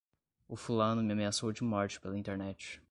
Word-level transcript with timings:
O 0.49 0.55
fulano 0.55 1.03
me 1.03 1.13
ameaçou 1.13 1.51
de 1.53 1.63
morte 1.63 2.01
pela 2.01 2.17
internet 2.17 2.79